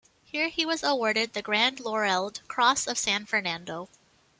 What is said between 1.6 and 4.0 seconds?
Laurelled Cross of San Fernando.